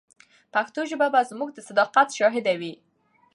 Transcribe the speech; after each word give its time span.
پښتو 0.53 0.81
ژبه 0.89 1.07
به 1.13 1.21
زموږ 1.31 1.49
د 1.53 1.59
صداقت 1.69 2.07
شاهده 2.17 2.53
وي. 2.59 2.73